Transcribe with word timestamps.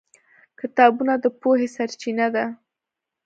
کتابونه 0.59 1.13
د 1.23 1.25
پوهې 1.41 1.67
سرچینه 1.75 2.27
ده. 2.35 2.45